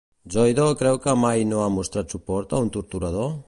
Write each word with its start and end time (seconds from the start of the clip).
Zoido 0.35 0.63
creu 0.79 0.97
que 1.03 1.13
mai 1.25 1.45
no 1.51 1.61
ha 1.65 1.69
mostrat 1.77 2.17
suport 2.17 2.57
a 2.59 2.65
un 2.67 2.75
torturador? 2.79 3.31